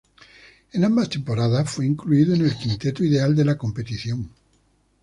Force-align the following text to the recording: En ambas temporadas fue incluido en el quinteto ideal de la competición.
En 0.73 0.83
ambas 0.83 1.09
temporadas 1.09 1.69
fue 1.69 1.85
incluido 1.85 2.33
en 2.33 2.41
el 2.41 2.55
quinteto 2.57 3.03
ideal 3.03 3.35
de 3.35 3.45
la 3.45 3.55
competición. 3.59 4.31